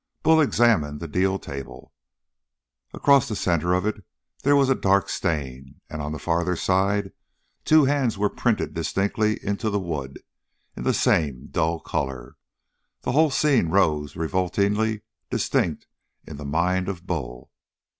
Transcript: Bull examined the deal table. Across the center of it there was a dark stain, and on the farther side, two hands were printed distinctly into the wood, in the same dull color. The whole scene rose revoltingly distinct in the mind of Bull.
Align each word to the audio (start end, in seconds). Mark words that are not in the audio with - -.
Bull 0.23 0.41
examined 0.41 0.99
the 0.99 1.07
deal 1.07 1.37
table. 1.37 1.93
Across 2.91 3.27
the 3.27 3.35
center 3.35 3.71
of 3.75 3.85
it 3.85 4.03
there 4.41 4.55
was 4.55 4.67
a 4.67 4.73
dark 4.73 5.09
stain, 5.09 5.79
and 5.91 6.01
on 6.01 6.11
the 6.11 6.17
farther 6.17 6.55
side, 6.55 7.11
two 7.65 7.85
hands 7.85 8.17
were 8.17 8.27
printed 8.27 8.73
distinctly 8.73 9.37
into 9.45 9.69
the 9.69 9.77
wood, 9.79 10.19
in 10.75 10.81
the 10.85 10.93
same 10.95 11.49
dull 11.51 11.79
color. 11.79 12.35
The 13.03 13.11
whole 13.11 13.29
scene 13.29 13.67
rose 13.69 14.15
revoltingly 14.15 15.03
distinct 15.29 15.85
in 16.25 16.37
the 16.37 16.45
mind 16.45 16.89
of 16.89 17.05
Bull. 17.05 17.51